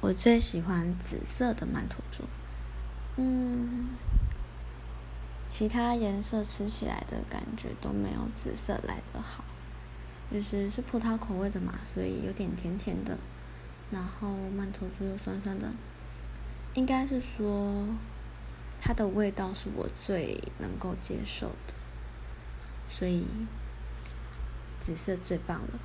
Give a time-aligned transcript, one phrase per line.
[0.00, 2.22] 我最喜欢紫色的曼陀珠
[3.16, 3.88] 嗯
[5.48, 9.44] 其他颜色吃起来的感觉都没有紫色来的好
[10.30, 13.18] 就是是葡萄口味的嘛所以有点甜甜的。
[13.90, 15.72] 然后曼陀珠又酸酸的
[16.74, 17.86] 应该是说
[18.80, 21.74] 它的味道是我最能够接受的
[22.90, 23.24] 所以
[24.78, 25.80] 紫色最棒了。